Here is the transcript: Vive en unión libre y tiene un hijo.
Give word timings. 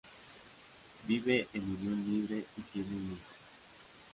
Vive 1.07 1.47
en 1.53 1.61
unión 1.61 2.03
libre 2.03 2.43
y 2.57 2.61
tiene 2.61 2.87
un 2.89 3.09
hijo. 3.13 3.35